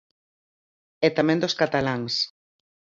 E 1.07 1.09
tamén 1.17 1.41
dos 1.43 1.57
cataláns. 1.61 2.13